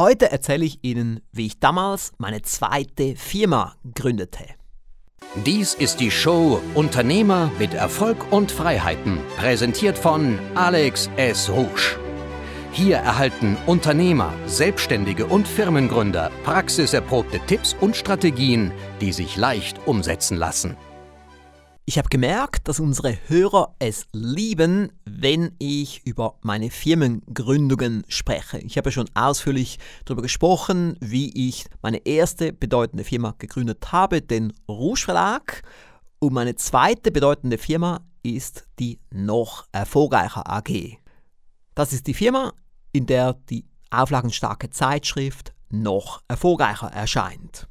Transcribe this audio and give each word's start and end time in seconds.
Heute 0.00 0.32
erzähle 0.32 0.64
ich 0.64 0.78
Ihnen, 0.80 1.20
wie 1.30 1.44
ich 1.44 1.60
damals 1.60 2.12
meine 2.16 2.40
zweite 2.40 3.16
Firma 3.16 3.74
gründete. 3.94 4.46
Dies 5.44 5.74
ist 5.74 6.00
die 6.00 6.10
Show 6.10 6.58
Unternehmer 6.72 7.50
mit 7.58 7.74
Erfolg 7.74 8.32
und 8.32 8.50
Freiheiten, 8.50 9.18
präsentiert 9.36 9.98
von 9.98 10.38
Alex 10.54 11.10
S. 11.18 11.50
Rouge. 11.50 11.98
Hier 12.72 12.96
erhalten 12.96 13.58
Unternehmer, 13.66 14.32
Selbstständige 14.46 15.26
und 15.26 15.46
Firmengründer 15.46 16.30
praxiserprobte 16.44 17.38
Tipps 17.40 17.76
und 17.78 17.94
Strategien, 17.94 18.72
die 19.02 19.12
sich 19.12 19.36
leicht 19.36 19.86
umsetzen 19.86 20.38
lassen. 20.38 20.78
Ich 21.86 21.98
habe 21.98 22.08
gemerkt, 22.08 22.68
dass 22.68 22.78
unsere 22.78 23.16
Hörer 23.26 23.74
es 23.80 24.06
lieben, 24.12 24.92
wenn 25.04 25.56
ich 25.58 26.06
über 26.06 26.38
meine 26.42 26.70
Firmengründungen 26.70 28.04
spreche. 28.06 28.58
Ich 28.58 28.76
habe 28.76 28.92
schon 28.92 29.10
ausführlich 29.14 29.78
darüber 30.04 30.22
gesprochen, 30.22 30.96
wie 31.00 31.48
ich 31.48 31.66
meine 31.82 32.06
erste 32.06 32.52
bedeutende 32.52 33.02
Firma 33.02 33.34
gegründet 33.38 33.90
habe, 33.90 34.22
den 34.22 34.52
Rouge 34.68 35.00
Verlag. 35.00 35.62
Und 36.20 36.32
meine 36.32 36.54
zweite 36.54 37.10
bedeutende 37.10 37.58
Firma 37.58 38.02
ist 38.22 38.68
die 38.78 39.00
noch 39.10 39.66
erfolgreicher 39.72 40.48
AG. 40.48 40.98
Das 41.74 41.92
ist 41.92 42.06
die 42.06 42.14
Firma, 42.14 42.52
in 42.92 43.06
der 43.06 43.34
die 43.48 43.64
auflagenstarke 43.90 44.70
Zeitschrift 44.70 45.54
noch 45.70 46.22
erfolgreicher 46.28 46.88
erscheint. 46.88 47.66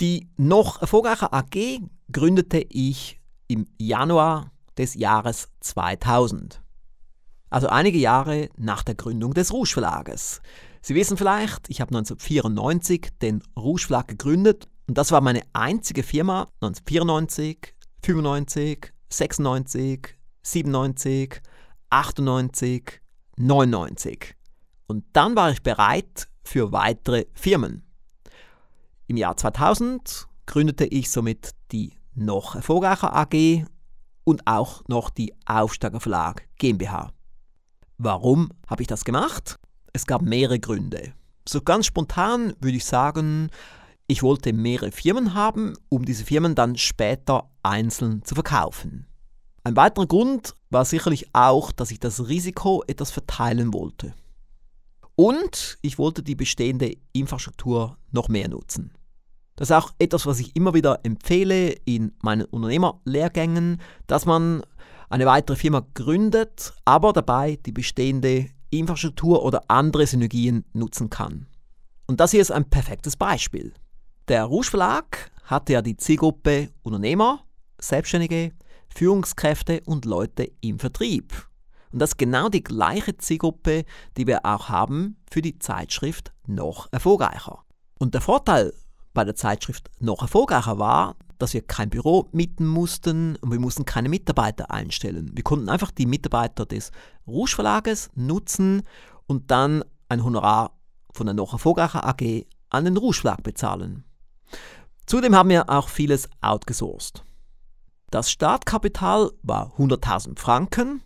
Die 0.00 0.30
noch 0.36 0.80
erfolgreicher 0.80 1.34
AG 1.34 1.80
gründete 2.10 2.64
ich 2.68 3.20
im 3.54 3.68
Januar 3.78 4.50
des 4.76 4.94
Jahres 4.94 5.48
2000. 5.60 6.60
Also 7.50 7.68
einige 7.68 7.98
Jahre 7.98 8.50
nach 8.56 8.82
der 8.82 8.96
Gründung 8.96 9.32
des 9.32 9.52
Rouge 9.52 9.74
Verlages. 9.74 10.42
Sie 10.82 10.96
wissen 10.96 11.16
vielleicht, 11.16 11.70
ich 11.70 11.80
habe 11.80 11.96
1994 11.96 13.10
den 13.22 13.44
Rouge 13.56 13.86
Verlag 13.86 14.08
gegründet 14.08 14.66
und 14.88 14.98
das 14.98 15.12
war 15.12 15.20
meine 15.20 15.42
einzige 15.52 16.02
Firma 16.02 16.48
1994, 16.62 17.74
95, 18.02 18.92
96, 19.08 20.18
97, 20.42 21.40
98, 21.90 23.00
99. 23.36 24.34
Und 24.88 25.04
dann 25.12 25.36
war 25.36 25.52
ich 25.52 25.62
bereit 25.62 26.26
für 26.42 26.72
weitere 26.72 27.26
Firmen. 27.34 27.84
Im 29.06 29.16
Jahr 29.16 29.36
2000 29.36 30.26
gründete 30.44 30.86
ich 30.86 31.08
somit 31.08 31.52
die 31.70 31.92
noch 32.14 32.54
erfolgreicher 32.54 33.14
AG 33.14 33.64
und 34.24 34.46
auch 34.46 34.82
noch 34.88 35.10
die 35.10 35.34
Aufsteiger 35.46 36.00
Verlag 36.00 36.48
GmbH. 36.58 37.10
Warum 37.98 38.50
habe 38.66 38.82
ich 38.82 38.88
das 38.88 39.04
gemacht? 39.04 39.56
Es 39.92 40.06
gab 40.06 40.22
mehrere 40.22 40.58
Gründe. 40.58 41.12
So 41.48 41.60
ganz 41.60 41.86
spontan 41.86 42.54
würde 42.60 42.76
ich 42.76 42.84
sagen, 42.84 43.50
ich 44.06 44.22
wollte 44.22 44.52
mehrere 44.52 44.92
Firmen 44.92 45.34
haben, 45.34 45.74
um 45.88 46.04
diese 46.04 46.24
Firmen 46.24 46.54
dann 46.54 46.76
später 46.76 47.50
einzeln 47.62 48.24
zu 48.24 48.34
verkaufen. 48.34 49.06
Ein 49.62 49.76
weiterer 49.76 50.06
Grund 50.06 50.54
war 50.70 50.84
sicherlich 50.84 51.34
auch, 51.34 51.72
dass 51.72 51.90
ich 51.90 52.00
das 52.00 52.28
Risiko 52.28 52.82
etwas 52.86 53.10
verteilen 53.10 53.72
wollte. 53.72 54.14
Und 55.16 55.78
ich 55.80 55.98
wollte 55.98 56.22
die 56.22 56.34
bestehende 56.34 56.96
Infrastruktur 57.12 57.96
noch 58.10 58.28
mehr 58.28 58.48
nutzen. 58.48 58.92
Das 59.56 59.70
ist 59.70 59.76
auch 59.76 59.92
etwas, 59.98 60.26
was 60.26 60.40
ich 60.40 60.56
immer 60.56 60.74
wieder 60.74 61.00
empfehle 61.04 61.70
in 61.84 62.12
meinen 62.22 62.44
Unternehmerlehrgängen, 62.46 63.80
dass 64.06 64.26
man 64.26 64.62
eine 65.08 65.26
weitere 65.26 65.56
Firma 65.56 65.86
gründet, 65.94 66.72
aber 66.84 67.12
dabei 67.12 67.58
die 67.64 67.72
bestehende 67.72 68.50
Infrastruktur 68.70 69.44
oder 69.44 69.62
andere 69.68 70.06
Synergien 70.06 70.64
nutzen 70.72 71.08
kann. 71.08 71.46
Und 72.06 72.20
das 72.20 72.32
hier 72.32 72.40
ist 72.40 72.50
ein 72.50 72.68
perfektes 72.68 73.16
Beispiel. 73.16 73.72
Der 74.28 74.44
Rouge 74.44 74.70
Verlag 74.70 75.30
hatte 75.44 75.74
ja 75.74 75.82
die 75.82 75.96
Zielgruppe 75.96 76.70
Unternehmer, 76.82 77.44
Selbstständige, 77.78 78.52
Führungskräfte 78.88 79.82
und 79.84 80.04
Leute 80.04 80.50
im 80.60 80.78
Vertrieb. 80.78 81.32
Und 81.92 82.00
das 82.00 82.10
ist 82.10 82.18
genau 82.18 82.48
die 82.48 82.64
gleiche 82.64 83.16
Zielgruppe, 83.16 83.84
die 84.16 84.26
wir 84.26 84.44
auch 84.44 84.68
haben 84.68 85.16
für 85.30 85.42
die 85.42 85.58
Zeitschrift 85.60 86.32
noch 86.46 86.88
erfolgreicher. 86.92 87.62
Und 87.98 88.14
der 88.14 88.20
Vorteil 88.20 88.72
bei 89.14 89.24
der 89.24 89.34
Zeitschrift 89.34 89.90
noch 90.00 90.22
erfolgreicher 90.22 90.78
war, 90.78 91.16
dass 91.38 91.54
wir 91.54 91.62
kein 91.62 91.90
Büro 91.90 92.28
mieten 92.32 92.66
mussten 92.66 93.36
und 93.36 93.50
wir 93.50 93.60
mussten 93.60 93.84
keine 93.84 94.08
Mitarbeiter 94.08 94.70
einstellen. 94.70 95.30
Wir 95.34 95.44
konnten 95.44 95.68
einfach 95.68 95.90
die 95.90 96.06
Mitarbeiter 96.06 96.66
des 96.66 96.90
Rouge 97.26 97.54
Verlages 97.54 98.10
nutzen 98.14 98.82
und 99.26 99.50
dann 99.50 99.84
ein 100.08 100.24
Honorar 100.24 100.72
von 101.12 101.26
der 101.26 101.34
noch 101.34 101.52
erfolgreicher 101.52 102.06
AG 102.06 102.46
an 102.70 102.84
den 102.84 102.96
Rouge 102.96 103.20
Verlag 103.20 103.42
bezahlen. 103.42 104.04
Zudem 105.06 105.34
haben 105.34 105.50
wir 105.50 105.70
auch 105.70 105.88
vieles 105.88 106.28
outgesourced. 106.40 107.24
Das 108.10 108.30
Startkapital 108.30 109.30
war 109.42 109.72
100.000 109.76 110.38
Franken. 110.38 111.02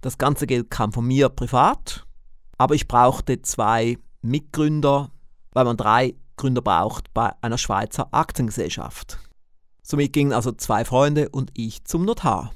Das 0.00 0.18
ganze 0.18 0.46
Geld 0.46 0.70
kam 0.70 0.92
von 0.92 1.06
mir 1.06 1.28
privat, 1.28 2.04
aber 2.56 2.74
ich 2.74 2.88
brauchte 2.88 3.42
zwei 3.42 3.98
Mitgründer, 4.22 5.10
weil 5.52 5.64
man 5.64 5.76
drei 5.76 6.14
Gründer 6.38 6.62
braucht 6.62 7.12
bei 7.12 7.32
einer 7.42 7.58
Schweizer 7.58 8.08
Aktiengesellschaft. 8.12 9.18
Somit 9.82 10.12
gingen 10.14 10.32
also 10.32 10.52
zwei 10.52 10.84
Freunde 10.84 11.28
und 11.28 11.50
ich 11.54 11.84
zum 11.84 12.04
Notar. 12.04 12.52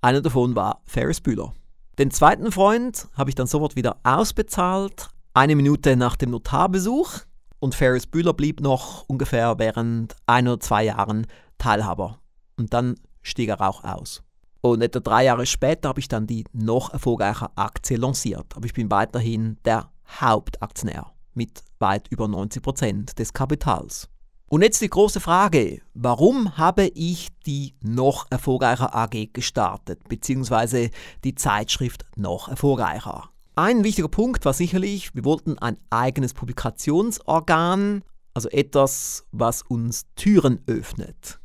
Einer 0.00 0.20
davon 0.20 0.56
war 0.56 0.82
Ferris 0.84 1.20
Bühler. 1.20 1.52
Den 1.98 2.10
zweiten 2.10 2.50
Freund 2.50 3.08
habe 3.16 3.30
ich 3.30 3.36
dann 3.36 3.46
sofort 3.46 3.76
wieder 3.76 3.98
ausbezahlt, 4.02 5.10
eine 5.32 5.56
Minute 5.56 5.96
nach 5.96 6.16
dem 6.16 6.30
Notarbesuch 6.30 7.20
und 7.60 7.74
Ferris 7.74 8.06
Bühler 8.06 8.34
blieb 8.34 8.60
noch 8.60 9.04
ungefähr 9.08 9.58
während 9.58 10.14
ein 10.26 10.48
oder 10.48 10.60
zwei 10.60 10.84
Jahren 10.84 11.26
Teilhaber. 11.58 12.18
Und 12.56 12.72
dann 12.72 12.96
stieg 13.22 13.48
er 13.48 13.60
auch 13.60 13.84
aus. 13.84 14.22
Und 14.60 14.82
etwa 14.82 15.00
drei 15.00 15.24
Jahre 15.24 15.46
später 15.46 15.88
habe 15.88 16.00
ich 16.00 16.08
dann 16.08 16.26
die 16.26 16.44
noch 16.52 16.92
erfolgreiche 16.92 17.48
Aktie 17.56 17.96
lanciert, 17.96 18.56
aber 18.56 18.66
ich 18.66 18.74
bin 18.74 18.90
weiterhin 18.90 19.58
der 19.64 19.90
Hauptaktionär 20.20 21.13
mit 21.34 21.62
weit 21.78 22.08
über 22.08 22.28
90 22.28 22.62
Prozent 22.62 23.18
des 23.18 23.32
Kapitals. 23.32 24.08
Und 24.46 24.62
jetzt 24.62 24.80
die 24.80 24.88
große 24.90 25.20
Frage, 25.20 25.80
warum 25.94 26.56
habe 26.56 26.86
ich 26.94 27.28
die 27.46 27.74
noch 27.80 28.26
erfolgreicher 28.30 28.94
AG 28.94 29.32
gestartet, 29.32 30.08
beziehungsweise 30.08 30.90
die 31.24 31.34
Zeitschrift 31.34 32.04
noch 32.16 32.48
erfolgreicher? 32.48 33.30
Ein 33.56 33.84
wichtiger 33.84 34.08
Punkt 34.08 34.44
war 34.44 34.52
sicherlich, 34.52 35.14
wir 35.14 35.24
wollten 35.24 35.58
ein 35.58 35.76
eigenes 35.90 36.34
Publikationsorgan, 36.34 38.02
also 38.34 38.48
etwas, 38.50 39.24
was 39.32 39.62
uns 39.62 40.04
Türen 40.16 40.60
öffnet. 40.66 41.40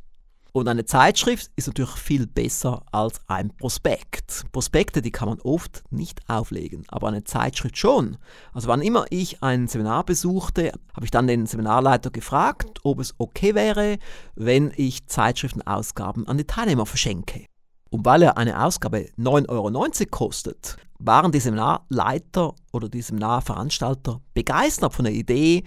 Und 0.52 0.66
eine 0.66 0.84
Zeitschrift 0.84 1.50
ist 1.54 1.68
natürlich 1.68 1.92
viel 1.92 2.26
besser 2.26 2.82
als 2.90 3.20
ein 3.28 3.56
Prospekt. 3.56 4.44
Prospekte, 4.50 5.00
die 5.00 5.12
kann 5.12 5.28
man 5.28 5.40
oft 5.40 5.84
nicht 5.90 6.28
auflegen, 6.28 6.84
aber 6.88 7.08
eine 7.08 7.22
Zeitschrift 7.22 7.78
schon. 7.78 8.16
Also 8.52 8.66
wann 8.66 8.82
immer 8.82 9.04
ich 9.10 9.42
ein 9.42 9.68
Seminar 9.68 10.04
besuchte, 10.04 10.72
habe 10.94 11.04
ich 11.04 11.12
dann 11.12 11.28
den 11.28 11.46
Seminarleiter 11.46 12.10
gefragt, 12.10 12.80
ob 12.82 12.98
es 12.98 13.14
okay 13.18 13.54
wäre, 13.54 13.98
wenn 14.34 14.72
ich 14.76 15.06
Zeitschriftenausgaben 15.06 16.26
an 16.26 16.38
die 16.38 16.46
Teilnehmer 16.46 16.86
verschenke. 16.86 17.46
Und 17.90 18.04
weil 18.04 18.22
er 18.22 18.36
eine 18.36 18.64
Ausgabe 18.64 19.08
9,90 19.18 19.48
Euro 19.48 20.10
kostet, 20.10 20.76
waren 20.98 21.32
die 21.32 21.40
Seminarleiter 21.40 22.54
oder 22.72 22.88
die 22.88 23.02
Seminarveranstalter 23.02 24.20
begeistert 24.34 24.94
von 24.94 25.04
der 25.04 25.14
Idee, 25.14 25.64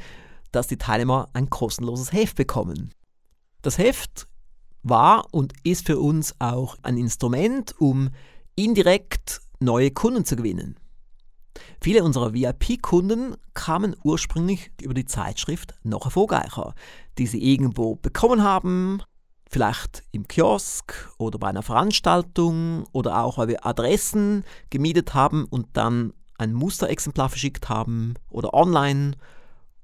dass 0.51 0.67
die 0.67 0.77
Teilnehmer 0.77 1.29
ein 1.33 1.49
kostenloses 1.49 2.11
Heft 2.11 2.35
bekommen. 2.35 2.93
Das 3.61 3.77
Heft 3.77 4.27
war 4.83 5.27
und 5.31 5.53
ist 5.63 5.87
für 5.87 5.99
uns 5.99 6.35
auch 6.39 6.77
ein 6.83 6.97
Instrument, 6.97 7.73
um 7.79 8.09
indirekt 8.55 9.41
neue 9.59 9.91
Kunden 9.91 10.25
zu 10.25 10.35
gewinnen. 10.35 10.77
Viele 11.81 12.03
unserer 12.03 12.33
VIP-Kunden 12.33 13.35
kamen 13.53 13.95
ursprünglich 14.03 14.71
über 14.81 14.93
die 14.93 15.05
Zeitschrift 15.05 15.75
noch 15.83 16.05
erfolgreicher, 16.05 16.75
die 17.17 17.27
sie 17.27 17.43
irgendwo 17.43 17.95
bekommen 17.95 18.43
haben, 18.43 19.01
vielleicht 19.49 20.03
im 20.11 20.27
Kiosk 20.27 21.11
oder 21.17 21.37
bei 21.37 21.47
einer 21.47 21.61
Veranstaltung 21.61 22.85
oder 22.91 23.23
auch 23.23 23.37
weil 23.37 23.49
wir 23.49 23.65
Adressen 23.65 24.43
gemietet 24.69 25.13
haben 25.13 25.45
und 25.45 25.67
dann 25.73 26.13
ein 26.37 26.53
Musterexemplar 26.53 27.29
verschickt 27.29 27.69
haben 27.69 28.15
oder 28.29 28.53
online 28.53 29.15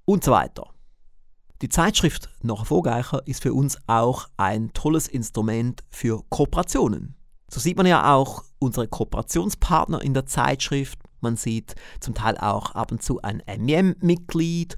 und 0.06 0.24
so 0.24 0.32
weiter. 0.32 0.72
Die 1.62 1.68
Zeitschrift 1.68 2.30
Noch 2.42 2.60
erfolgreicher 2.60 3.22
ist 3.28 3.44
für 3.44 3.54
uns 3.54 3.78
auch 3.86 4.30
ein 4.38 4.72
tolles 4.72 5.10
Instrument 5.10 5.84
für 5.90 6.24
Kooperationen. 6.30 7.16
So 7.50 7.60
sieht 7.60 7.76
man 7.76 7.86
ja 7.86 8.16
auch 8.16 8.46
unsere 8.60 8.88
Kooperationspartner 8.88 10.02
in 10.02 10.14
der 10.14 10.26
Zeitschrift. 10.26 11.00
Man 11.20 11.36
sieht 11.36 11.76
zum 12.00 12.14
Teil 12.14 12.38
auch 12.38 12.72
ab 12.76 12.94
und 12.94 13.04
zu 13.04 13.22
ein 13.24 13.44
MEM-Mitglied 13.46 14.78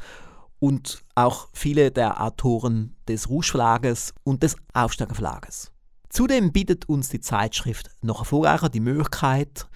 und 0.57 1.04
auch 1.13 1.50
viele 1.54 1.92
der 1.92 2.19
Autoren 2.19 2.95
des 3.07 3.30
Rouge 3.30 3.51
Verlages 3.51 4.16
und 4.24 4.42
des 4.42 4.56
Aufsteiger 4.74 5.13
Verlages. 5.13 5.72
Zudem 6.10 6.51
bietet 6.51 6.89
uns 6.89 7.10
die 7.10 7.22
Zeitschrift 7.22 7.92
noch 8.01 8.19
erfolgreicher 8.22 8.69
die 8.69 8.80
Möglichkeit, 8.80 9.68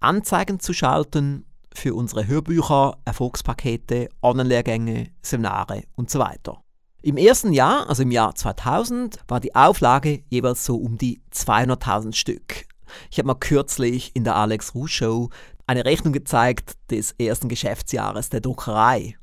Anzeigen 0.00 0.58
zu 0.58 0.72
schalten 0.72 1.44
für 1.74 1.94
unsere 1.94 2.26
Hörbücher, 2.26 2.98
Erfolgspakete, 3.04 4.08
Online-Lehrgänge, 4.22 5.10
Seminare 5.22 5.84
und 5.96 6.10
so 6.10 6.18
weiter. 6.18 6.62
Im 7.02 7.16
ersten 7.16 7.52
Jahr, 7.52 7.88
also 7.88 8.02
im 8.02 8.10
Jahr 8.10 8.34
2000, 8.34 9.20
war 9.28 9.40
die 9.40 9.54
Auflage 9.54 10.24
jeweils 10.28 10.64
so 10.64 10.76
um 10.76 10.98
die 10.98 11.22
200.000 11.32 12.14
Stück. 12.14 12.66
Ich 13.10 13.18
habe 13.18 13.28
mal 13.28 13.34
kürzlich 13.34 14.10
in 14.14 14.24
der 14.24 14.36
Alex 14.36 14.74
Ruh 14.74 14.86
Show 14.86 15.30
eine 15.66 15.84
Rechnung 15.84 16.12
gezeigt 16.12 16.76
des 16.90 17.12
ersten 17.12 17.48
Geschäftsjahres 17.48 18.30
der 18.30 18.40
Druckerei. 18.40 19.16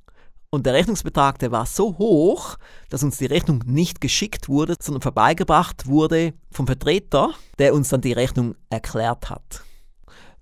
Und 0.49 0.65
der 0.65 0.73
Rechnungsbetrag, 0.73 1.39
der 1.39 1.51
war 1.51 1.65
so 1.65 1.97
hoch, 1.97 2.55
dass 2.89 3.03
uns 3.03 3.17
die 3.17 3.25
Rechnung 3.25 3.63
nicht 3.65 3.99
geschickt 3.99 4.47
wurde, 4.47 4.75
sondern 4.79 5.01
vorbeigebracht 5.01 5.87
wurde 5.87 6.33
vom 6.51 6.65
Vertreter, 6.67 7.31
der 7.59 7.73
uns 7.73 7.89
dann 7.89 8.01
die 8.01 8.13
Rechnung 8.13 8.55
erklärt 8.69 9.29
hat. 9.29 9.63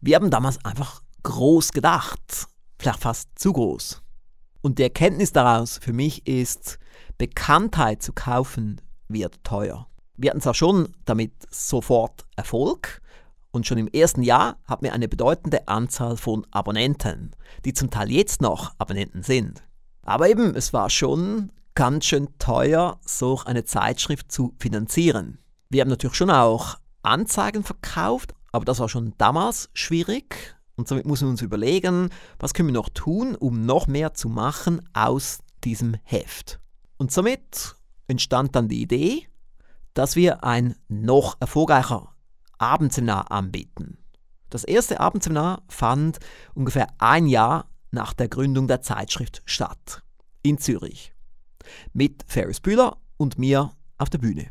Wir 0.02 0.18
haben 0.18 0.30
damals 0.30 0.64
einfach 0.66 1.02
groß 1.24 1.72
gedacht, 1.72 2.48
vielleicht 2.80 3.00
fast 3.00 3.30
zu 3.40 3.54
groß. 3.54 4.02
Und 4.62 4.80
die 4.80 4.84
Erkenntnis 4.84 5.32
daraus 5.32 5.78
für 5.78 5.94
mich 5.94 6.28
ist, 6.28 6.80
Bekanntheit 7.18 8.02
zu 8.02 8.14
kaufen 8.14 8.82
wird 9.08 9.44
teuer. 9.44 9.88
Wir 10.16 10.30
hatten 10.30 10.42
zwar 10.42 10.54
schon 10.54 10.96
damit 11.06 11.34
sofort 11.50 12.26
Erfolg 12.36 13.02
und 13.52 13.68
schon 13.68 13.78
im 13.78 13.88
ersten 13.88 14.24
Jahr 14.24 14.58
hatten 14.66 14.84
wir 14.84 14.94
eine 14.94 15.08
bedeutende 15.08 15.68
Anzahl 15.68 16.18
von 16.18 16.46
Abonnenten, 16.52 17.36
die 17.66 17.74
zum 17.74 17.90
Teil 17.90 18.12
jetzt 18.12 18.42
noch 18.42 18.74
Abonnenten 18.80 19.24
sind. 19.24 19.64
Aber 20.04 20.28
eben, 20.28 20.56
es 20.56 20.74
war 20.74 20.90
schon 20.90 21.52
ganz 21.76 22.06
schön 22.06 22.28
teuer, 22.40 23.00
so 23.06 23.40
eine 23.46 23.64
Zeitschrift 23.64 24.32
zu 24.32 24.54
finanzieren. 24.60 25.40
Wir 25.70 25.82
haben 25.82 25.90
natürlich 25.90 26.16
schon 26.16 26.30
auch 26.30 26.78
Anzeigen 27.04 27.64
verkauft, 27.64 28.34
aber 28.52 28.66
das 28.66 28.80
war 28.80 28.90
schon 28.90 29.14
damals 29.18 29.70
schwierig. 29.74 30.56
Und 30.76 30.88
somit 30.88 31.06
müssen 31.06 31.28
wir 31.28 31.32
uns 31.32 31.42
überlegen, 31.42 32.10
was 32.40 32.54
können 32.54 32.70
wir 32.70 32.74
noch 32.74 32.90
tun, 32.90 33.36
um 33.36 33.66
noch 33.66 33.88
mehr 33.88 34.14
zu 34.14 34.30
machen 34.30 34.82
aus 34.94 35.40
diesem 35.64 35.96
Heft. 36.04 36.60
Und 36.98 37.12
somit 37.12 37.76
entstand 38.08 38.56
dann 38.56 38.68
die 38.68 38.82
Idee, 38.82 39.28
dass 39.94 40.16
wir 40.16 40.44
ein 40.44 40.76
noch 40.88 41.38
erfolgreicher 41.40 42.16
Abendseminar 42.58 43.32
anbieten. 43.32 43.98
Das 44.50 44.64
erste 44.64 45.00
Abendseminar 45.00 45.64
fand 45.68 46.20
ungefähr 46.54 46.88
ein 46.98 47.28
Jahr 47.28 47.70
nach 47.92 48.14
der 48.14 48.28
Gründung 48.28 48.68
der 48.68 48.82
Zeitschrift 48.82 49.42
statt, 49.46 50.04
in 50.42 50.58
Zürich, 50.58 51.14
mit 51.94 52.24
Ferris 52.28 52.60
Bühler 52.60 52.98
und 53.18 53.38
mir 53.38 53.72
auf 53.98 54.10
der 54.10 54.18
Bühne. 54.18 54.50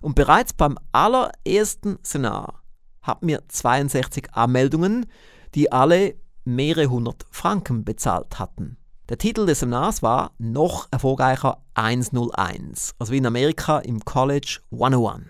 Und 0.00 0.14
bereits 0.14 0.52
beim 0.52 0.78
allerersten 0.92 1.98
Seminar 2.02 2.62
hatten 3.06 3.28
wir 3.28 3.42
62 3.48 4.28
Anmeldungen, 4.32 5.06
die 5.54 5.72
alle 5.72 6.16
mehrere 6.44 6.86
hundert 6.86 7.24
Franken 7.30 7.84
bezahlt 7.84 8.38
hatten. 8.38 8.76
Der 9.08 9.18
Titel 9.18 9.46
des 9.46 9.60
Seminars 9.60 10.02
war 10.02 10.32
Noch 10.38 10.88
erfolgreicher 10.90 11.62
101, 11.74 12.94
also 12.98 13.12
wie 13.12 13.18
in 13.18 13.26
Amerika 13.26 13.78
im 13.78 14.04
College 14.04 14.60
101. 14.72 15.26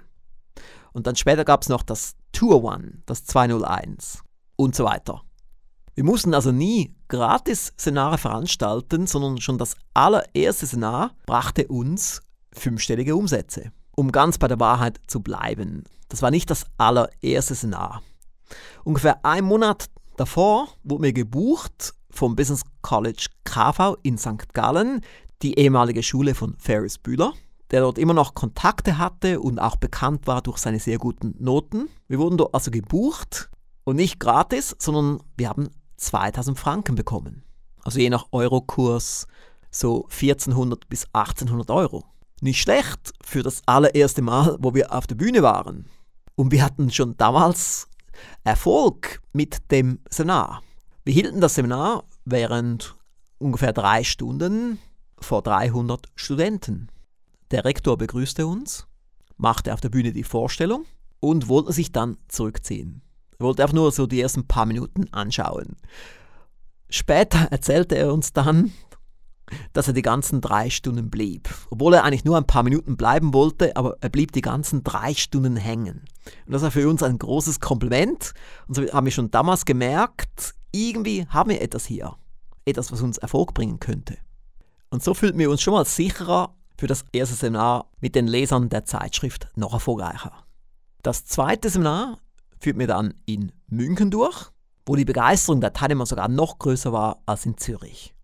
Und 0.93 1.07
dann 1.07 1.17
später 1.17 1.45
gab 1.45 1.63
es 1.63 1.69
noch 1.69 1.83
das 1.83 2.17
201, 2.33 3.03
das 3.05 3.25
201 3.27 4.23
und 4.57 4.75
so 4.75 4.85
weiter. 4.85 5.23
Wir 5.95 6.05
mussten 6.05 6.35
also 6.35 6.53
nie 6.53 6.95
gratis 7.09 7.73
Seminare 7.77 8.19
veranstalten, 8.19 9.07
sondern 9.07 9.41
schon 9.41 9.59
das 9.59 9.77
allererste 9.95 10.67
Seminar 10.67 11.15
brachte 11.27 11.69
uns 11.69 12.23
fünfstellige 12.53 13.17
Umsätze. 13.17 13.73
Um 13.97 14.13
ganz 14.13 14.37
bei 14.37 14.47
der 14.47 14.61
Wahrheit 14.61 15.01
zu 15.07 15.21
bleiben, 15.21 15.85
das 16.09 16.23
war 16.23 16.31
nicht 16.31 16.51
das 16.51 16.67
allererste 16.77 17.55
Seminar. 17.55 18.03
Ungefähr 18.85 19.25
einen 19.25 19.47
Monat 19.47 19.87
davor 20.17 20.69
wurde 20.85 21.01
mir 21.01 21.13
gebucht 21.13 21.95
vom 22.11 22.37
Business 22.37 22.63
College 22.83 23.27
KV 23.45 23.97
in 24.03 24.19
St. 24.19 24.53
Gallen, 24.53 25.01
die 25.43 25.59
ehemalige 25.59 26.03
Schule 26.03 26.35
von 26.35 26.57
Ferris 26.59 26.99
Bühler, 26.99 27.33
der 27.71 27.81
dort 27.81 27.99
immer 27.99 28.15
noch 28.15 28.35
Kontakte 28.35 28.99
hatte 28.99 29.41
und 29.41 29.59
auch 29.59 29.77
bekannt 29.77 30.27
war 30.27 30.43
durch 30.43 30.59
seine 30.59 30.79
sehr 30.79 30.99
guten 30.99 31.35
Noten. 31.39 31.89
Wir 32.07 32.19
wurden 32.19 32.37
dort 32.37 32.55
also 32.55 32.71
gebucht 32.71 33.51
und 33.85 33.97
nicht 33.97 34.21
gratis, 34.21 34.77
sondern 34.79 35.23
wir 35.39 35.49
haben 35.49 35.71
2000 35.97 36.59
Franken 36.59 36.95
bekommen. 36.97 37.45
Also 37.83 37.99
je 37.99 38.11
nach 38.11 38.27
Eurokurs 38.31 39.27
so 39.71 40.07
1400 40.11 40.87
bis 40.89 41.07
1800 41.13 41.71
Euro. 41.71 42.05
Nicht 42.41 42.61
schlecht 42.61 43.13
für 43.23 43.43
das 43.43 43.63
allererste 43.67 44.23
Mal, 44.23 44.57
wo 44.61 44.75
wir 44.75 44.93
auf 44.93 45.07
der 45.07 45.15
Bühne 45.15 45.43
waren. 45.43 45.87
Und 46.35 46.53
wir 46.53 46.63
hatten 46.63 46.91
schon 46.91 47.17
damals 47.17 47.89
Erfolg 48.45 49.23
mit 49.33 49.71
dem 49.71 50.01
Seminar. 50.11 50.63
Wir 51.05 51.15
hielten 51.15 51.41
das 51.41 51.55
Seminar 51.55 52.05
während 52.25 52.95
ungefähr 53.39 53.73
drei 53.73 54.05
Stunden 54.05 54.79
vor 55.19 55.43
300 55.43 56.07
Studenten. 56.15 56.89
Der 57.51 57.65
Rektor 57.65 57.97
begrüßte 57.97 58.47
uns, 58.47 58.87
machte 59.37 59.73
auf 59.73 59.81
der 59.81 59.89
Bühne 59.89 60.13
die 60.13 60.25
Vorstellung 60.25 60.85
und 61.21 61.49
wollte 61.49 61.73
sich 61.73 61.93
dann 61.93 62.19
zurückziehen. 62.29 63.03
Er 63.39 63.47
wollte 63.47 63.63
einfach 63.63 63.75
nur 63.75 63.93
so 63.93 64.07
die 64.07 64.21
ersten 64.21 64.47
paar 64.47 64.67
Minuten 64.67 65.13
anschauen. 65.13 65.77
Später 66.89 67.49
erzählte 67.51 67.97
er 67.97 68.13
uns 68.13 68.33
dann, 68.33 68.73
dass 69.73 69.89
er 69.89 69.95
die 69.95 70.03
ganzen 70.03 70.41
drei 70.41 70.71
Stunden 70.71 71.11
blieb. 71.11 71.49
Obwohl 71.71 71.95
er 71.95 72.05
eigentlich 72.05 72.25
nur 72.25 72.37
ein 72.37 72.47
paar 72.47 72.63
Minuten 72.63 72.97
bleiben 72.97 73.33
wollte, 73.33 73.77
aber 73.77 73.97
er 74.01 74.09
blieb 74.09 74.33
die 74.33 74.41
ganzen 74.41 74.85
drei 74.85 75.15
Stunden 75.15 75.57
hängen. 75.57 76.05
Und 76.47 76.53
das 76.53 76.63
war 76.63 76.71
für 76.71 76.89
uns 76.89 77.03
ein 77.03 77.19
großes 77.19 77.61
Kompliment. 77.61 78.33
Und 78.69 78.75
so 78.75 78.83
haben 78.93 79.07
wir 79.07 79.13
schon 79.13 79.31
damals 79.31 79.65
gemerkt, 79.65 80.55
irgendwie 80.73 81.27
haben 81.29 81.51
wir 81.51 81.61
etwas 81.61 81.87
hier. 81.87 82.17
Etwas, 82.65 82.91
was 82.91 83.03
uns 83.03 83.19
Erfolg 83.19 83.55
bringen 83.55 83.79
könnte. 83.79 84.19
Und 84.91 85.03
so 85.03 85.15
fühlten 85.15 85.39
wir 85.39 85.51
uns 85.51 85.63
schon 85.63 85.75
mal 85.75 85.85
sicherer 85.85 86.55
für 86.79 86.87
das 86.87 87.05
erste 87.13 87.35
Seminar 87.35 87.91
mit 88.01 88.15
den 88.15 88.27
Lesern 88.27 88.69
der 88.69 88.85
Zeitschrift 88.85 89.49
noch 89.57 89.73
erfolgreicher. 89.73 90.33
Das 91.03 91.25
zweite 91.25 91.71
Seminar 91.71 92.19
führt 92.59 92.77
mir 92.77 92.87
dann 92.87 93.15
in 93.27 93.53
München 93.69 94.11
durch, 94.11 94.51
wo 94.85 94.97
die 94.97 95.05
Begeisterung 95.05 95.61
der 95.61 95.73
Teilnehmer 95.73 96.07
sogar 96.07 96.29
noch 96.29 96.59
größer 96.59 96.93
war 96.93 97.23
als 97.27 97.47
in 97.47 97.57
Zürich. 97.57 98.16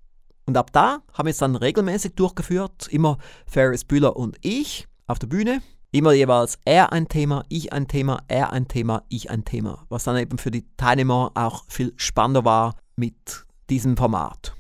Und 0.46 0.56
ab 0.56 0.72
da 0.72 1.02
haben 1.12 1.26
wir 1.26 1.30
es 1.30 1.38
dann 1.38 1.56
regelmäßig 1.56 2.14
durchgeführt, 2.14 2.88
immer 2.88 3.18
Ferris 3.46 3.84
Bühler 3.84 4.16
und 4.16 4.36
ich 4.40 4.88
auf 5.06 5.18
der 5.18 5.28
Bühne 5.28 5.62
Immer 5.94 6.14
jeweils 6.14 6.58
er 6.64 6.90
ein 6.90 7.06
Thema, 7.06 7.44
ich 7.50 7.74
ein 7.74 7.86
Thema, 7.86 8.24
er 8.26 8.50
ein 8.54 8.66
Thema, 8.66 9.04
ich 9.10 9.28
ein 9.28 9.44
Thema. 9.44 9.84
Was 9.90 10.04
dann 10.04 10.16
eben 10.16 10.38
für 10.38 10.50
die 10.50 10.64
Teilnehmer 10.78 11.32
auch 11.34 11.64
viel 11.68 11.92
spannender 11.96 12.46
war 12.46 12.76
mit 12.96 13.44
diesem 13.68 13.98
Format. 13.98 14.54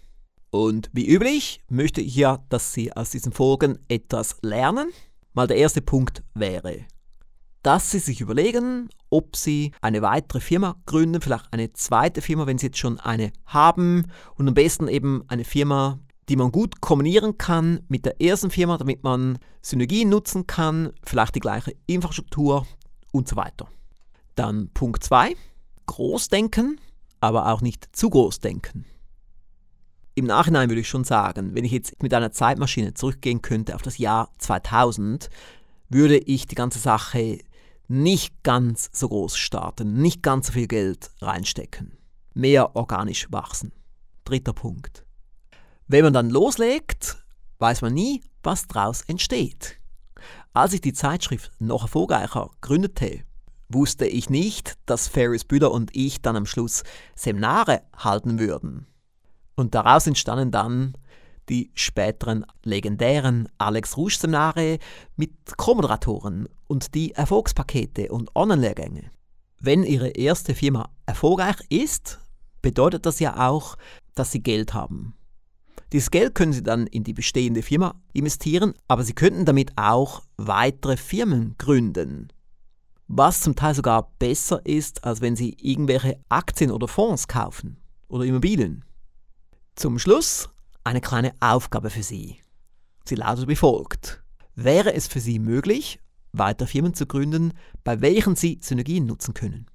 Und 0.50 0.90
wie 0.92 1.08
üblich 1.08 1.62
möchte 1.70 2.02
ich 2.02 2.16
ja, 2.16 2.44
dass 2.50 2.74
Sie 2.74 2.92
aus 2.94 3.08
diesen 3.08 3.32
Folgen 3.32 3.78
etwas 3.88 4.36
lernen. 4.42 4.92
Mal 5.32 5.46
der 5.46 5.56
erste 5.56 5.80
Punkt 5.80 6.22
wäre, 6.34 6.84
dass 7.62 7.90
Sie 7.90 7.98
sich 7.98 8.20
überlegen, 8.20 8.88
ob 9.10 9.36
Sie 9.36 9.72
eine 9.80 10.02
weitere 10.02 10.40
Firma 10.40 10.76
gründen, 10.86 11.20
vielleicht 11.20 11.52
eine 11.52 11.72
zweite 11.72 12.20
Firma, 12.20 12.46
wenn 12.46 12.58
Sie 12.58 12.66
jetzt 12.66 12.78
schon 12.78 12.98
eine 12.98 13.32
haben 13.46 14.06
und 14.36 14.48
am 14.48 14.54
besten 14.54 14.88
eben 14.88 15.22
eine 15.28 15.44
Firma, 15.44 15.98
die 16.28 16.36
man 16.36 16.50
gut 16.50 16.80
kombinieren 16.80 17.38
kann 17.38 17.80
mit 17.88 18.04
der 18.04 18.20
ersten 18.20 18.50
Firma, 18.50 18.78
damit 18.78 19.04
man 19.04 19.38
Synergien 19.60 20.08
nutzen 20.08 20.46
kann, 20.46 20.92
vielleicht 21.04 21.34
die 21.34 21.40
gleiche 21.40 21.74
Infrastruktur 21.86 22.66
und 23.12 23.28
so 23.28 23.36
weiter. 23.36 23.68
Dann 24.34 24.70
Punkt 24.72 25.04
2, 25.04 25.36
Großdenken, 25.86 26.80
aber 27.20 27.52
auch 27.52 27.60
nicht 27.60 27.94
zu 27.94 28.10
groß 28.10 28.40
denken. 28.40 28.86
Im 30.14 30.26
Nachhinein 30.26 30.68
würde 30.68 30.80
ich 30.80 30.88
schon 30.88 31.04
sagen, 31.04 31.54
wenn 31.54 31.64
ich 31.64 31.72
jetzt 31.72 32.02
mit 32.02 32.12
einer 32.12 32.32
Zeitmaschine 32.32 32.94
zurückgehen 32.94 33.40
könnte 33.40 33.74
auf 33.74 33.82
das 33.82 33.98
Jahr 33.98 34.30
2000, 34.38 35.30
würde 35.88 36.18
ich 36.18 36.46
die 36.46 36.54
ganze 36.54 36.78
Sache 36.78 37.38
nicht 37.88 38.42
ganz 38.42 38.90
so 38.92 39.08
groß 39.08 39.36
starten, 39.36 40.00
nicht 40.00 40.22
ganz 40.22 40.48
so 40.48 40.52
viel 40.52 40.66
Geld 40.66 41.10
reinstecken, 41.20 41.98
mehr 42.34 42.76
organisch 42.76 43.26
wachsen. 43.30 43.72
Dritter 44.24 44.52
Punkt. 44.52 45.04
Wenn 45.88 46.04
man 46.04 46.12
dann 46.12 46.30
loslegt, 46.30 47.22
weiß 47.58 47.82
man 47.82 47.94
nie, 47.94 48.22
was 48.42 48.66
daraus 48.66 49.02
entsteht. 49.02 49.78
Als 50.54 50.72
ich 50.72 50.80
die 50.80 50.92
Zeitschrift 50.92 51.50
noch 51.58 51.82
erfolgreicher 51.82 52.50
gründete, 52.60 53.24
wusste 53.68 54.06
ich 54.06 54.30
nicht, 54.30 54.76
dass 54.86 55.08
Ferris 55.08 55.44
Bühler 55.44 55.72
und 55.72 55.94
ich 55.96 56.20
dann 56.22 56.36
am 56.36 56.46
Schluss 56.46 56.82
Seminare 57.14 57.82
halten 57.96 58.38
würden. 58.38 58.86
Und 59.54 59.74
daraus 59.74 60.06
entstanden 60.06 60.50
dann 60.50 60.94
die 61.48 61.70
späteren 61.74 62.46
legendären 62.64 63.48
Alex 63.58 63.96
Rouge 63.96 64.16
Seminare 64.18 64.78
mit 65.16 65.56
Co-Moderatoren 65.56 66.48
und 66.72 66.94
die 66.94 67.12
Erfolgspakete 67.12 68.10
und 68.10 68.34
Online-Lehrgänge. 68.34 69.10
Wenn 69.60 69.84
Ihre 69.84 70.08
erste 70.08 70.54
Firma 70.54 70.88
erfolgreich 71.04 71.56
ist, 71.68 72.18
bedeutet 72.62 73.04
das 73.04 73.20
ja 73.20 73.46
auch, 73.46 73.76
dass 74.14 74.32
Sie 74.32 74.42
Geld 74.42 74.72
haben. 74.72 75.14
Dieses 75.92 76.10
Geld 76.10 76.34
können 76.34 76.54
Sie 76.54 76.62
dann 76.62 76.86
in 76.86 77.04
die 77.04 77.12
bestehende 77.12 77.60
Firma 77.60 77.94
investieren, 78.14 78.72
aber 78.88 79.04
Sie 79.04 79.12
könnten 79.12 79.44
damit 79.44 79.72
auch 79.76 80.22
weitere 80.38 80.96
Firmen 80.96 81.56
gründen. 81.58 82.28
Was 83.06 83.42
zum 83.42 83.54
Teil 83.54 83.74
sogar 83.74 84.10
besser 84.18 84.64
ist, 84.64 85.04
als 85.04 85.20
wenn 85.20 85.36
Sie 85.36 85.54
irgendwelche 85.60 86.18
Aktien 86.30 86.70
oder 86.70 86.88
Fonds 86.88 87.28
kaufen 87.28 87.76
oder 88.08 88.24
Immobilien. 88.24 88.82
Zum 89.76 89.98
Schluss 89.98 90.48
eine 90.84 91.02
kleine 91.02 91.34
Aufgabe 91.40 91.90
für 91.90 92.02
Sie. 92.02 92.38
Sie 93.04 93.16
lautet 93.16 93.46
wie 93.48 93.56
folgt. 93.56 94.22
Wäre 94.54 94.94
es 94.94 95.06
für 95.06 95.20
Sie 95.20 95.38
möglich, 95.38 95.98
weiter 96.32 96.66
Firmen 96.66 96.94
zu 96.94 97.06
gründen, 97.06 97.52
bei 97.84 98.00
welchen 98.00 98.36
Sie 98.36 98.58
Synergien 98.62 99.06
nutzen 99.06 99.34
können? 99.34 99.66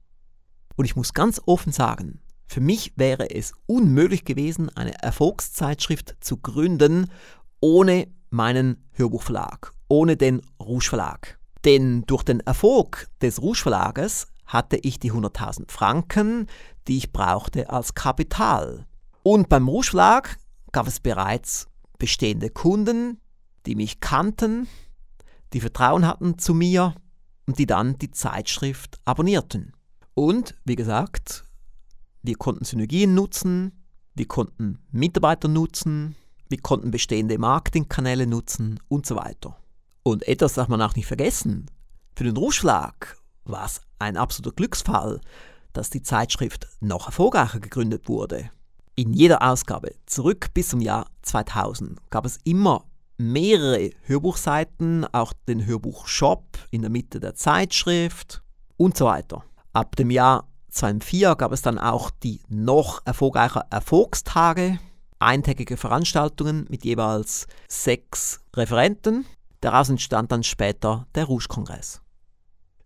Und 0.75 0.85
ich 0.85 0.95
muss 0.95 1.13
ganz 1.13 1.41
offen 1.45 1.71
sagen, 1.71 2.19
für 2.45 2.61
mich 2.61 2.93
wäre 2.95 3.29
es 3.29 3.53
unmöglich 3.65 4.23
gewesen, 4.23 4.69
eine 4.75 5.01
Erfolgszeitschrift 5.01 6.15
zu 6.21 6.37
gründen 6.37 7.11
ohne 7.59 8.07
meinen 8.29 8.87
Hörbuchverlag, 8.93 9.71
ohne 9.87 10.17
den 10.17 10.41
Rouge 10.61 10.85
Verlag. 10.89 11.39
Denn 11.65 12.03
durch 12.03 12.23
den 12.23 12.39
Erfolg 12.41 13.07
des 13.21 13.41
Rouge 13.41 13.59
Verlages 13.59 14.27
hatte 14.45 14.77
ich 14.77 14.99
die 14.99 15.11
100.000 15.11 15.71
Franken, 15.71 16.47
die 16.87 16.97
ich 16.97 17.11
brauchte 17.11 17.69
als 17.69 17.93
Kapital. 17.93 18.85
Und 19.23 19.49
beim 19.49 19.67
Rouge 19.67 19.87
Verlag 19.87 20.37
gab 20.71 20.87
es 20.87 20.99
bereits 20.99 21.67
bestehende 21.97 22.49
Kunden, 22.49 23.19
die 23.65 23.75
mich 23.75 23.99
kannten, 23.99 24.67
die 25.53 25.61
Vertrauen 25.61 26.05
hatten 26.05 26.37
zu 26.37 26.53
mir 26.53 26.95
und 27.45 27.59
die 27.59 27.65
dann 27.65 27.97
die 27.97 28.11
Zeitschrift 28.11 28.99
abonnierten. 29.05 29.73
Und 30.13 30.55
wie 30.65 30.75
gesagt, 30.75 31.43
wir 32.23 32.35
konnten 32.35 32.65
Synergien 32.65 33.13
nutzen, 33.13 33.71
wir 34.15 34.27
konnten 34.27 34.79
Mitarbeiter 34.91 35.47
nutzen, 35.47 36.15
wir 36.49 36.59
konnten 36.59 36.91
bestehende 36.91 37.37
Marketingkanäle 37.37 38.27
nutzen 38.27 38.79
und 38.87 39.05
so 39.05 39.15
weiter. 39.15 39.57
Und 40.03 40.27
etwas 40.27 40.53
darf 40.53 40.67
man 40.67 40.81
auch 40.81 40.95
nicht 40.95 41.05
vergessen. 41.05 41.69
Für 42.15 42.23
den 42.23 42.37
Ruschlag 42.37 43.17
war 43.43 43.65
es 43.65 43.81
ein 43.99 44.17
absoluter 44.17 44.55
Glücksfall, 44.55 45.21
dass 45.73 45.89
die 45.89 46.01
Zeitschrift 46.01 46.67
noch 46.79 47.07
erfolgreicher 47.07 47.59
gegründet 47.59 48.07
wurde. 48.07 48.49
In 48.95 49.13
jeder 49.13 49.43
Ausgabe, 49.43 49.93
zurück 50.07 50.47
bis 50.53 50.69
zum 50.69 50.81
Jahr 50.81 51.07
2000, 51.21 51.99
gab 52.09 52.25
es 52.25 52.39
immer 52.43 52.85
mehrere 53.17 53.91
Hörbuchseiten, 54.03 55.05
auch 55.13 55.33
den 55.47 55.65
Hörbuchshop 55.65 56.43
in 56.71 56.81
der 56.81 56.91
Mitte 56.91 57.19
der 57.19 57.35
Zeitschrift 57.35 58.43
und 58.77 58.97
so 58.97 59.05
weiter. 59.05 59.43
Ab 59.73 59.95
dem 59.95 60.11
Jahr 60.11 60.47
2004 60.69 61.35
gab 61.35 61.51
es 61.51 61.61
dann 61.61 61.79
auch 61.79 62.11
die 62.11 62.41
noch 62.47 63.01
erfolgreicher 63.05 63.65
Erfolgstage, 63.69 64.79
eintägige 65.19 65.77
Veranstaltungen 65.77 66.67
mit 66.69 66.85
jeweils 66.85 67.47
sechs 67.67 68.41
Referenten. 68.55 69.25
Daraus 69.61 69.89
entstand 69.89 70.31
dann 70.31 70.43
später 70.43 71.07
der 71.15 71.25
Rouge-Kongress. 71.25 72.01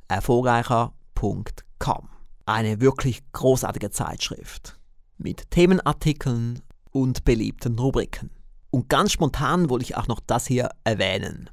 erfolgreicher.com. 0.07 2.09
Eine 2.45 2.81
wirklich 2.81 3.21
großartige 3.31 3.89
Zeitschrift 3.89 4.79
mit 5.17 5.49
Themenartikeln 5.51 6.61
und 6.91 7.23
beliebten 7.23 7.79
Rubriken. 7.79 8.29
Und 8.69 8.89
ganz 8.89 9.11
spontan 9.11 9.69
wollte 9.69 9.85
ich 9.85 9.97
auch 9.97 10.07
noch 10.07 10.19
das 10.19 10.47
hier 10.47 10.69
erwähnen. 10.83 11.49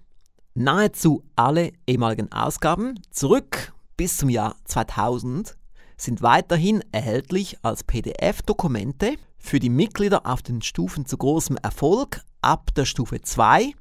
Nahezu 0.54 1.22
alle 1.36 1.72
ehemaligen 1.86 2.32
Ausgaben, 2.32 3.00
zurück 3.10 3.72
bis 3.96 4.16
zum 4.16 4.28
Jahr 4.28 4.56
2000, 4.64 5.56
sind 6.00 6.22
weiterhin 6.22 6.82
erhältlich 6.92 7.58
als 7.62 7.84
PDF-Dokumente 7.84 9.16
für 9.38 9.58
die 9.58 9.70
Mitglieder 9.70 10.26
auf 10.26 10.42
den 10.42 10.62
Stufen 10.62 11.06
zu 11.06 11.16
großem 11.16 11.56
Erfolg 11.62 12.22
ab 12.40 12.74
der 12.74 12.84
Stufe 12.84 13.20
2 13.20 13.72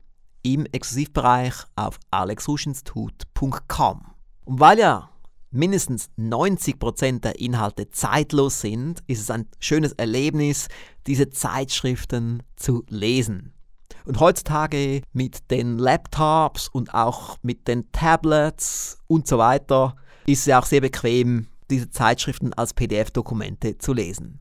im 0.42 0.66
Exklusivbereich 0.66 1.54
auf 1.76 2.00
alexruschinstitut.com. 2.12 4.06
Und 4.46 4.60
weil 4.60 4.80
ja 4.80 5.10
mindestens 5.52 6.10
90% 6.18 7.22
der 7.22 7.40
Inhalte 7.40 7.90
zeitlos 7.90 8.62
sind, 8.62 9.02
ist 9.08 9.22
es 9.22 9.32
ein 9.32 9.48
schönes 9.60 9.94
Erlebnis, 9.94 10.68
diese 11.08 11.30
Zeitschriften 11.30 12.44
zu 12.56 12.86
lesen. 12.90 13.54
Und 14.06 14.20
heutzutage 14.20 15.02
mit 15.14 15.52
den 15.52 15.78
Laptops 15.78 16.68
und 16.68 16.94
auch 16.94 17.38
mit 17.42 17.68
den 17.68 17.92
Tablets 17.92 18.98
und 19.08 19.28
so 19.28 19.38
weiter 19.38 19.96
ist 20.26 20.40
es 20.40 20.46
ja 20.46 20.60
auch 20.60 20.66
sehr 20.66 20.82
bequem, 20.82 21.48
diese 21.70 21.90
Zeitschriften 21.90 22.54
als 22.54 22.74
PDF-Dokumente 22.74 23.78
zu 23.78 23.94
lesen. 23.94 24.40